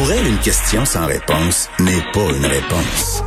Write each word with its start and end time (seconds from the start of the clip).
Pour 0.00 0.10
elle, 0.12 0.26
une 0.26 0.38
question 0.38 0.86
sans 0.86 1.04
réponse 1.04 1.68
n'est 1.78 2.00
pas 2.14 2.30
une 2.34 2.46
réponse. 2.46 3.22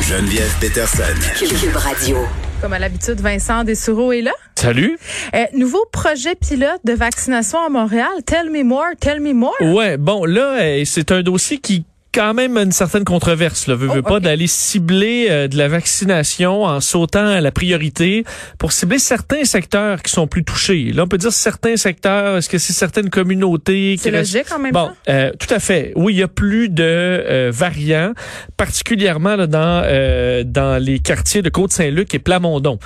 Geneviève 0.00 0.54
Peterson. 0.60 1.02
Cube 1.36 1.74
Radio. 1.74 2.18
Comme 2.60 2.72
à 2.72 2.78
l'habitude, 2.78 3.20
Vincent 3.20 3.64
Dessureau 3.64 4.12
est 4.12 4.20
là. 4.20 4.30
Salut. 4.54 4.96
Euh, 5.34 5.44
nouveau 5.54 5.84
projet 5.90 6.36
pilote 6.36 6.78
de 6.84 6.92
vaccination 6.92 7.58
à 7.58 7.68
Montréal. 7.68 8.06
Tell 8.24 8.48
me 8.48 8.62
more, 8.62 8.94
tell 9.00 9.18
me 9.18 9.32
more. 9.32 9.56
Ouais, 9.60 9.96
bon, 9.96 10.24
là, 10.24 10.60
euh, 10.60 10.82
c'est 10.84 11.10
un 11.10 11.22
dossier 11.22 11.58
qui 11.58 11.84
quand 12.16 12.34
même 12.34 12.56
une 12.56 12.72
certaine 12.72 13.04
controverse. 13.04 13.66
Là. 13.66 13.74
Veux, 13.74 13.88
Oh, 13.90 13.94
veux 13.94 14.02
pas 14.02 14.20
d'aller 14.20 14.46
cibler 14.46 15.26
euh, 15.30 15.48
de 15.48 15.56
la 15.58 15.68
vaccination 15.68 16.64
en 16.64 16.80
sautant 16.80 17.26
à 17.28 17.40
la 17.40 17.52
priorité 17.52 18.24
pour 18.58 18.72
cibler 18.72 18.98
certains 18.98 19.44
secteurs 19.44 20.02
qui 20.02 20.10
sont 20.10 20.26
plus 20.26 20.42
touchés. 20.42 20.92
Là, 20.94 21.04
on 21.04 21.08
peut 21.08 21.18
dire 21.18 21.32
certains 21.32 21.76
secteurs. 21.76 22.38
Est-ce 22.38 22.48
que 22.48 22.58
c'est 22.58 22.72
certaines 22.72 23.10
communautés 23.10 23.96
C'est 24.00 24.10
restent- 24.10 24.34
logique 24.34 24.52
en 24.52 24.58
même 24.58 24.72
Bon, 24.72 24.86
temps. 24.86 24.92
euh, 25.10 25.30
tout 25.38 25.52
à 25.54 25.58
fait. 25.60 25.92
Oui, 25.94 26.14
il 26.14 26.18
y 26.18 26.22
a 26.22 26.28
plus 26.28 26.68
de 26.70 26.82
euh, 26.82 27.50
variants, 27.54 28.12
particulièrement 28.56 29.36
là, 29.36 29.46
dans 29.46 29.82
euh, 29.84 30.42
dans 30.44 30.82
les 30.82 30.98
quartiers 30.98 31.42
de 31.42 31.50
Côte-Saint-Luc 31.50 32.14
et 32.14 32.18
Plamondon. 32.18 32.78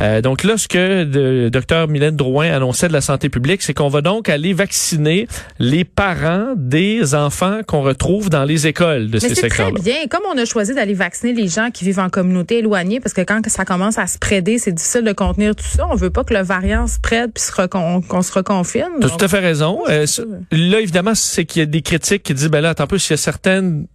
Euh, 0.00 0.20
donc 0.22 0.44
là, 0.44 0.56
ce 0.56 0.68
que 0.68 1.04
le 1.12 1.50
docteur 1.50 1.88
Mylène 1.88 2.14
Drouin 2.16 2.52
annonçait 2.52 2.88
de 2.88 2.92
la 2.92 3.00
santé 3.00 3.28
publique, 3.28 3.62
c'est 3.62 3.74
qu'on 3.74 3.88
va 3.88 4.00
donc 4.00 4.28
aller 4.28 4.52
vacciner 4.52 5.26
les 5.58 5.84
parents 5.84 6.54
des 6.56 7.14
enfants 7.14 7.60
qu'on 7.66 7.82
retrouve 7.82 8.30
dans 8.30 8.44
les 8.44 8.66
écoles 8.68 8.75
de 8.80 9.08
Mais 9.12 9.20
ces 9.20 9.34
c'est 9.34 9.48
très 9.48 9.72
bien. 9.72 10.06
Comme 10.08 10.22
on 10.32 10.38
a 10.38 10.44
choisi 10.44 10.74
d'aller 10.74 10.94
vacciner 10.94 11.32
les 11.32 11.48
gens 11.48 11.70
qui 11.70 11.84
vivent 11.84 11.98
en 11.98 12.08
communauté 12.08 12.58
éloignée, 12.58 13.00
parce 13.00 13.12
que 13.12 13.22
quand 13.22 13.46
ça 13.48 13.64
commence 13.64 13.98
à 13.98 14.06
se 14.06 14.18
préder, 14.18 14.58
c'est 14.58 14.72
difficile 14.72 15.02
de 15.02 15.12
contenir 15.12 15.54
tout 15.54 15.64
ça. 15.64 15.86
On 15.90 15.94
veut 15.94 16.10
pas 16.10 16.24
que 16.24 16.34
le 16.34 16.42
variant 16.42 16.86
se 16.86 16.98
prête 17.00 17.32
puis 17.34 17.42
qu'on 17.70 18.22
se 18.22 18.32
reconfine. 18.32 18.88
T'as 19.00 19.08
tout 19.08 19.24
à 19.24 19.28
fait 19.28 19.40
raison. 19.40 19.82
Euh, 19.88 20.06
là, 20.52 20.80
évidemment, 20.80 21.14
c'est 21.14 21.44
qu'il 21.44 21.60
y 21.60 21.62
a 21.62 21.66
des 21.66 21.82
critiques 21.82 22.22
qui 22.22 22.34
disent, 22.34 22.48
ben 22.48 22.60
là, 22.60 22.70
attends 22.70 22.84
un 22.84 22.88
peu, 22.88 22.98
s'il 22.98 23.12
y 23.12 23.14
a 23.14 23.16
certaines 23.18 23.86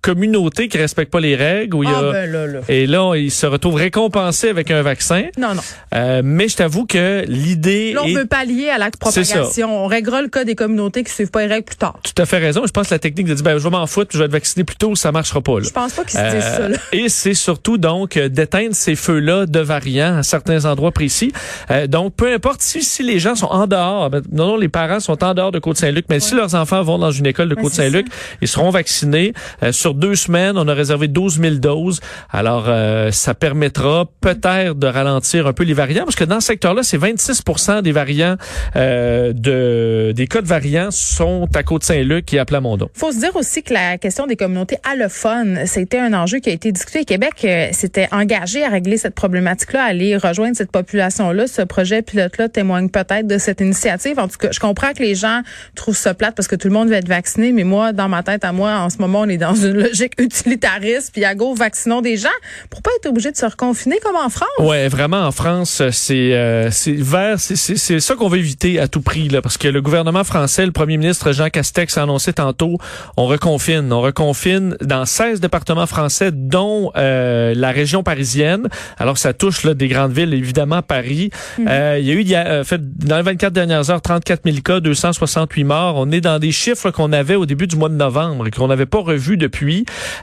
communautés 0.00 0.68
qui 0.68 0.78
respectent 0.78 1.12
pas 1.12 1.20
les 1.20 1.36
règles, 1.36 1.74
où 1.76 1.82
il 1.82 1.90
y 1.90 1.92
a... 1.92 1.98
Ah 1.98 2.12
ben 2.12 2.30
là, 2.30 2.46
là. 2.46 2.60
Et 2.68 2.86
là, 2.86 3.14
ils 3.16 3.30
se 3.30 3.46
retrouvent 3.46 3.74
récompensés 3.74 4.48
avec 4.48 4.70
un 4.70 4.82
vaccin. 4.82 5.24
Non, 5.38 5.54
non. 5.54 5.62
Euh, 5.94 6.22
mais 6.24 6.48
je 6.48 6.56
t'avoue 6.56 6.86
que 6.86 7.24
l'idée 7.28 7.92
Là, 7.92 8.02
on 8.04 8.06
est 8.06 8.14
veut 8.14 8.26
pallier 8.26 8.70
à 8.70 8.78
la 8.78 8.90
propagation. 8.90 9.84
On 9.84 9.86
réglera 9.86 10.22
le 10.22 10.28
cas 10.28 10.44
des 10.44 10.54
communautés 10.54 11.04
qui 11.04 11.12
suivent 11.12 11.30
pas 11.30 11.42
les 11.42 11.48
règles 11.48 11.64
plus 11.64 11.76
tard. 11.76 11.98
tout 12.02 12.20
à 12.20 12.26
fait 12.26 12.38
raison. 12.38 12.62
Je 12.66 12.72
pense 12.72 12.88
que 12.88 12.94
la 12.94 12.98
technique 12.98 13.26
de 13.26 13.34
dire, 13.34 13.44
ben, 13.44 13.58
je 13.58 13.62
vais 13.64 13.70
m'en 13.70 13.86
foutre, 13.86 14.10
je 14.12 14.18
vais 14.18 14.24
être 14.24 14.32
vacciné 14.32 14.64
plus 14.64 14.76
tôt, 14.76 14.94
ça 14.94 15.12
marchera 15.12 15.40
pas. 15.40 15.58
Là. 15.58 15.66
Je 15.66 15.70
pense 15.70 15.92
pas 15.92 16.04
qu'ils 16.04 16.18
se 16.18 16.30
disent 16.34 16.56
ça, 16.56 16.68
là. 16.68 16.76
et 16.92 17.08
c'est 17.08 17.34
surtout 17.34 17.78
donc 17.78 18.16
euh, 18.16 18.28
d'éteindre 18.28 18.74
ces 18.74 18.94
feux-là 18.94 19.46
de 19.46 19.60
variants 19.60 20.18
à 20.18 20.22
certains 20.22 20.64
endroits 20.64 20.92
précis. 20.92 21.32
Euh, 21.70 21.86
donc, 21.86 22.14
peu 22.14 22.32
importe 22.32 22.62
si, 22.62 22.82
si 22.82 23.02
les 23.02 23.18
gens 23.18 23.34
sont 23.34 23.46
en 23.46 23.66
dehors, 23.66 24.10
ben, 24.10 24.22
non, 24.32 24.46
non, 24.48 24.56
les 24.56 24.68
parents 24.68 25.00
sont 25.00 25.22
en 25.22 25.34
dehors 25.34 25.52
de 25.52 25.58
Côte-Saint-Luc, 25.58 26.06
mais 26.08 26.20
si 26.20 26.34
leurs 26.34 26.54
enfants 26.54 26.82
vont 26.82 26.98
dans 26.98 27.10
une 27.10 27.26
école 27.26 27.48
de 27.48 27.54
Ouais, 27.54 27.62
Côte-Saint-Luc, 27.62 28.06
ils 28.40 28.48
seront 28.48 28.70
vaccinés. 28.70 29.32
Euh, 29.62 29.72
deux 29.94 30.14
semaines, 30.14 30.56
on 30.56 30.68
a 30.68 30.74
réservé 30.74 31.08
12 31.08 31.40
000 31.40 31.54
doses. 31.56 32.00
Alors, 32.30 32.66
euh, 32.68 33.10
ça 33.10 33.34
permettra 33.34 34.06
peut-être 34.20 34.78
de 34.78 34.86
ralentir 34.86 35.46
un 35.46 35.52
peu 35.52 35.64
les 35.64 35.74
variants, 35.74 36.04
parce 36.04 36.16
que 36.16 36.24
dans 36.24 36.40
ce 36.40 36.46
secteur-là, 36.48 36.82
c'est 36.82 36.96
26 36.96 37.42
des 37.82 37.92
variants, 37.92 38.36
euh, 38.76 39.32
de, 39.32 40.12
des 40.12 40.26
cas 40.26 40.42
de 40.42 40.46
variants 40.46 40.90
sont 40.90 41.48
à 41.54 41.62
Côte-Saint-Luc 41.62 42.32
et 42.32 42.38
à 42.38 42.44
Plamondon. 42.44 42.88
faut 42.94 43.12
se 43.12 43.18
dire 43.18 43.34
aussi 43.36 43.62
que 43.62 43.72
la 43.72 43.98
question 43.98 44.26
des 44.26 44.36
communautés 44.36 44.78
allophones, 44.90 45.60
c'était 45.66 45.98
un 45.98 46.12
enjeu 46.14 46.38
qui 46.38 46.50
a 46.50 46.52
été 46.52 46.72
discuté. 46.72 47.04
Québec 47.04 47.32
euh, 47.44 47.68
s'était 47.72 48.08
engagé 48.12 48.64
à 48.64 48.68
régler 48.68 48.96
cette 48.96 49.14
problématique-là, 49.14 49.84
à 49.84 49.86
aller 49.88 50.16
rejoindre 50.16 50.56
cette 50.56 50.72
population-là. 50.72 51.46
Ce 51.46 51.62
projet 51.62 52.02
pilote-là 52.02 52.48
témoigne 52.48 52.88
peut-être 52.88 53.26
de 53.26 53.38
cette 53.38 53.60
initiative. 53.60 54.18
En 54.18 54.28
tout 54.28 54.38
cas, 54.38 54.48
je 54.52 54.60
comprends 54.60 54.92
que 54.92 55.02
les 55.02 55.14
gens 55.14 55.42
trouvent 55.74 55.96
ça 55.96 56.14
plate 56.14 56.34
parce 56.34 56.48
que 56.48 56.56
tout 56.56 56.68
le 56.68 56.74
monde 56.74 56.88
veut 56.88 56.94
être 56.94 57.08
vacciné, 57.08 57.52
mais 57.52 57.64
moi, 57.64 57.92
dans 57.92 58.08
ma 58.08 58.22
tête 58.22 58.44
à 58.44 58.52
moi, 58.52 58.78
en 58.78 58.90
ce 58.90 58.98
moment, 58.98 59.20
on 59.20 59.28
est 59.28 59.38
dans 59.38 59.54
une 59.54 59.79
logique 59.80 60.12
utilitariste, 60.18 61.10
puis 61.12 61.24
à 61.24 61.34
go, 61.34 61.54
vaccinons 61.54 62.00
des 62.00 62.16
gens 62.16 62.28
pour 62.68 62.82
pas 62.82 62.90
être 62.98 63.06
obligé 63.06 63.30
de 63.32 63.36
se 63.36 63.46
reconfiner 63.46 63.98
comme 64.02 64.16
en 64.16 64.28
France. 64.28 64.48
Ouais, 64.58 64.88
vraiment 64.88 65.26
en 65.26 65.32
France, 65.32 65.82
c'est 65.90 66.34
euh, 66.34 66.70
c'est 66.70 66.92
vers 66.92 67.38
c'est 67.40 67.56
c'est 67.56 67.76
c'est 67.76 68.00
ça 68.00 68.14
qu'on 68.14 68.28
veut 68.28 68.38
éviter 68.38 68.78
à 68.78 68.88
tout 68.88 69.00
prix 69.00 69.28
là 69.28 69.42
parce 69.42 69.58
que 69.58 69.68
le 69.68 69.80
gouvernement 69.80 70.24
français, 70.24 70.66
le 70.66 70.72
premier 70.72 70.96
ministre 70.96 71.32
Jean 71.32 71.48
Castex 71.48 71.96
a 71.98 72.02
annoncé 72.02 72.32
tantôt, 72.32 72.78
on 73.16 73.26
reconfine, 73.26 73.92
on 73.92 74.00
reconfine 74.00 74.76
dans 74.80 75.04
16 75.04 75.40
départements 75.40 75.86
français 75.86 76.30
dont 76.32 76.92
euh, 76.96 77.54
la 77.56 77.70
région 77.70 78.02
parisienne. 78.02 78.68
Alors 78.98 79.18
ça 79.18 79.32
touche 79.32 79.64
là 79.64 79.74
des 79.74 79.88
grandes 79.88 80.12
villes 80.12 80.34
évidemment 80.34 80.82
Paris. 80.82 81.30
Euh, 81.66 81.98
il 82.00 82.06
y 82.06 82.10
a 82.10 82.14
eu 82.14 82.20
il 82.20 82.28
y 82.28 82.34
a 82.34 82.46
euh, 82.46 82.64
fait 82.64 82.80
dans 83.04 83.16
les 83.16 83.22
24 83.22 83.52
dernières 83.52 83.90
heures 83.90 84.02
34 84.02 84.42
000 84.44 84.58
cas, 84.62 84.80
268 84.80 85.64
morts. 85.64 85.94
On 85.96 86.10
est 86.10 86.20
dans 86.20 86.38
des 86.38 86.52
chiffres 86.52 86.90
qu'on 86.90 87.12
avait 87.12 87.34
au 87.34 87.46
début 87.46 87.66
du 87.66 87.76
mois 87.76 87.88
de 87.88 87.94
novembre 87.94 88.46
et 88.46 88.50
qu'on 88.50 88.68
n'avait 88.68 88.86
pas 88.86 89.00
revus 89.00 89.36
depuis. 89.36 89.69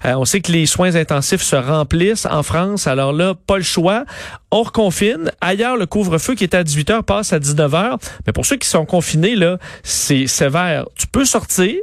Euh, 0.05 0.13
on 0.15 0.25
sait 0.25 0.41
que 0.41 0.51
les 0.51 0.65
soins 0.65 0.95
intensifs 0.95 1.41
se 1.41 1.55
remplissent 1.55 2.25
en 2.25 2.43
France. 2.43 2.87
Alors 2.87 3.13
là, 3.13 3.33
pas 3.35 3.57
le 3.57 3.63
choix. 3.63 4.05
On 4.51 4.63
reconfine. 4.63 5.31
Ailleurs, 5.41 5.77
le 5.77 5.85
couvre-feu 5.85 6.35
qui 6.35 6.43
était 6.43 6.57
à 6.57 6.63
18 6.63 6.89
h 6.89 7.01
passe 7.03 7.33
à 7.33 7.39
19 7.39 7.71
h. 7.71 7.97
Mais 8.25 8.33
pour 8.33 8.45
ceux 8.45 8.55
qui 8.57 8.67
sont 8.67 8.85
confinés, 8.85 9.35
là, 9.35 9.57
c'est 9.83 10.27
sévère. 10.27 10.85
Tu 10.95 11.07
peux 11.07 11.25
sortir, 11.25 11.75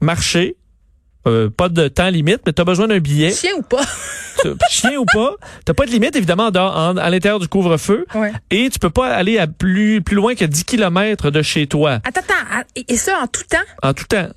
marcher, 0.00 0.56
euh, 1.26 1.48
pas 1.50 1.68
de 1.68 1.86
temps 1.88 2.08
limite, 2.08 2.40
mais 2.46 2.52
tu 2.52 2.60
as 2.60 2.64
besoin 2.64 2.88
d'un 2.88 2.98
billet. 2.98 3.30
Chien 3.32 3.52
ou 3.56 3.62
pas? 3.62 3.82
Chien 4.70 4.96
ou 4.98 5.04
pas? 5.04 5.34
T'as 5.64 5.74
pas 5.74 5.86
de 5.86 5.90
limite, 5.92 6.16
évidemment, 6.16 6.46
en 6.46 6.50
dehors- 6.50 6.76
en- 6.76 6.96
à 6.96 7.10
l'intérieur 7.10 7.38
du 7.38 7.46
couvre-feu. 7.46 8.06
Ouais. 8.14 8.32
Et 8.50 8.68
tu 8.70 8.78
peux 8.80 8.90
pas 8.90 9.06
aller 9.08 9.38
à 9.38 9.46
plus, 9.46 10.02
plus 10.02 10.16
loin 10.16 10.34
que 10.34 10.44
10 10.44 10.64
km 10.64 11.30
de 11.30 11.42
chez 11.42 11.66
toi. 11.68 12.00
Attends, 12.04 12.20
attends. 12.22 12.68
et 12.88 12.96
ça 12.96 13.18
en 13.22 13.26
tout 13.28 13.42
temps? 13.48 13.58
En 13.82 13.94
tout 13.94 14.04
temps. 14.08 14.28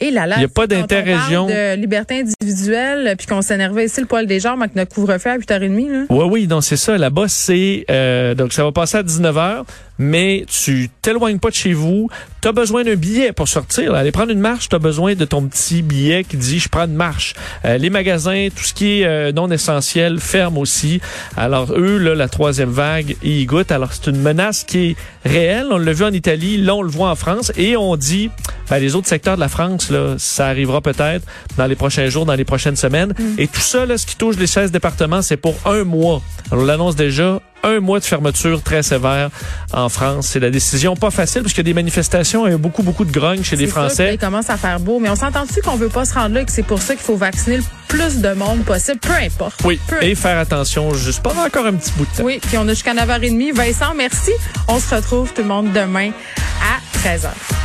Et 0.00 0.10
là, 0.10 0.26
là, 0.26 0.36
Il 0.38 0.42
y 0.42 0.44
a 0.44 0.48
pas 0.48 0.66
d'interrégion. 0.66 1.46
de 1.46 1.76
liberté 1.76 2.20
individuelle, 2.20 3.14
puis 3.16 3.26
qu'on 3.26 3.42
s'énervait 3.42 3.86
ici 3.86 4.00
le 4.00 4.06
poil 4.06 4.26
des 4.26 4.40
jambes 4.40 4.60
avec 4.60 4.74
notre 4.74 4.94
couvre-feu 4.94 5.30
à 5.30 5.38
8h30. 5.38 5.90
Là. 5.90 6.04
Oui, 6.10 6.26
oui, 6.30 6.46
donc 6.46 6.64
c'est 6.64 6.76
ça. 6.76 6.98
Là-bas, 6.98 7.26
c'est 7.28 7.84
euh, 7.90 8.34
donc 8.34 8.52
ça 8.52 8.64
va 8.64 8.72
passer 8.72 8.98
à 8.98 9.02
19 9.02 9.36
h 9.36 9.64
mais 9.98 10.44
tu 10.48 10.90
t'éloignes 11.02 11.38
pas 11.38 11.50
de 11.50 11.54
chez 11.54 11.72
vous. 11.72 12.08
Tu 12.40 12.48
as 12.48 12.52
besoin 12.52 12.84
d'un 12.84 12.96
billet 12.96 13.32
pour 13.32 13.48
sortir. 13.48 13.92
là. 13.92 14.00
Aller 14.00 14.12
prendre 14.12 14.32
une 14.32 14.40
marche, 14.40 14.68
tu 14.68 14.76
as 14.76 14.80
besoin 14.80 15.14
de 15.14 15.24
ton 15.24 15.42
petit 15.46 15.82
billet 15.82 16.24
qui 16.24 16.36
dit 16.36 16.58
je 16.58 16.68
prends 16.68 16.84
une 16.86 16.94
marche. 16.94 17.34
Euh, 17.64 17.78
les 17.78 17.90
magasins, 17.90 18.48
tout 18.54 18.64
ce 18.64 18.74
qui 18.74 19.00
est 19.00 19.06
euh, 19.06 19.32
non 19.32 19.50
essentiel, 19.50 20.18
ferment 20.18 20.60
aussi. 20.60 21.00
Alors 21.36 21.72
eux, 21.72 21.98
là, 21.98 22.14
la 22.14 22.28
troisième 22.28 22.70
vague, 22.70 23.16
ils 23.22 23.46
goûtent. 23.46 23.72
Alors 23.72 23.92
c'est 23.92 24.10
une 24.10 24.20
menace 24.20 24.64
qui 24.64 24.90
est 24.90 24.96
réelle. 25.24 25.66
On 25.70 25.78
l'a 25.78 25.92
vu 25.92 26.04
en 26.04 26.12
Italie, 26.12 26.56
là 26.56 26.74
on 26.74 26.82
le 26.82 26.90
voit 26.90 27.10
en 27.10 27.16
France, 27.16 27.52
et 27.56 27.76
on 27.76 27.96
dit 27.96 28.30
ben, 28.70 28.78
les 28.78 28.94
autres 28.96 29.08
secteurs 29.08 29.36
de 29.36 29.40
la 29.40 29.48
France, 29.48 29.90
là, 29.90 30.14
ça 30.18 30.46
arrivera 30.46 30.80
peut-être 30.80 31.26
dans 31.56 31.66
les 31.66 31.76
prochains 31.76 32.08
jours, 32.08 32.24
dans 32.26 32.34
les 32.34 32.44
prochaines 32.44 32.76
semaines. 32.76 33.12
Et 33.38 33.46
tout 33.46 33.60
ça, 33.60 33.84
là, 33.86 33.98
ce 33.98 34.06
qui 34.06 34.16
touche 34.16 34.36
les 34.36 34.46
16 34.46 34.72
départements, 34.72 35.22
c'est 35.22 35.36
pour 35.36 35.54
un 35.66 35.84
mois. 35.84 36.22
Alors, 36.50 36.64
on 36.64 36.66
l'annonce 36.66 36.96
déjà, 36.96 37.40
un 37.64 37.80
mois 37.80 38.00
de 38.00 38.04
fermeture 38.04 38.62
très 38.62 38.82
sévère 38.82 39.30
en 39.72 39.88
France. 39.88 40.28
C'est 40.28 40.40
la 40.40 40.50
décision 40.50 40.96
pas 40.96 41.10
facile 41.10 41.42
parce 41.42 41.52
qu'il 41.52 41.60
y 41.60 41.66
a 41.66 41.70
des 41.70 41.74
manifestations 41.74 42.46
et 42.46 42.56
beaucoup, 42.56 42.82
beaucoup 42.82 43.04
de 43.04 43.12
grogne 43.12 43.42
chez 43.42 43.56
les 43.56 43.66
Français. 43.66 44.14
il 44.14 44.18
commence 44.18 44.50
à 44.50 44.56
faire 44.56 44.80
beau, 44.80 44.98
mais 45.00 45.10
on 45.10 45.16
s'entend-tu 45.16 45.62
qu'on 45.62 45.76
veut 45.76 45.88
pas 45.88 46.04
se 46.04 46.14
rendre 46.14 46.34
là 46.34 46.42
et 46.42 46.44
que 46.44 46.52
c'est 46.52 46.62
pour 46.62 46.80
ça 46.80 46.94
qu'il 46.94 47.04
faut 47.04 47.16
vacciner 47.16 47.58
le 47.58 47.64
plus 47.88 48.18
de 48.20 48.32
monde 48.32 48.64
possible, 48.64 48.98
peu 48.98 49.12
importe. 49.12 49.60
Oui, 49.64 49.80
Peu 49.88 50.02
et 50.02 50.14
faire 50.14 50.38
attention 50.38 50.92
juste 50.94 51.22
pendant 51.22 51.44
encore 51.44 51.66
un 51.66 51.74
petit 51.74 51.92
bout 51.96 52.06
de 52.06 52.16
temps. 52.16 52.24
Oui, 52.24 52.40
puis 52.42 52.58
on 52.58 52.66
a 52.68 52.70
jusqu'à 52.70 52.94
9h30. 52.94 53.54
Vincent, 53.54 53.94
merci. 53.96 54.32
On 54.68 54.78
se 54.78 54.94
retrouve 54.94 55.32
tout 55.32 55.42
le 55.42 55.48
monde 55.48 55.72
demain 55.72 56.10
à 56.60 56.98
13h. 56.98 57.63